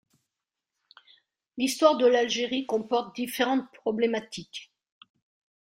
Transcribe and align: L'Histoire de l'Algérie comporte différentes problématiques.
L'Histoire 1.59 1.95
de 1.95 2.07
l'Algérie 2.07 2.65
comporte 2.65 3.15
différentes 3.15 3.71
problématiques. 3.71 4.73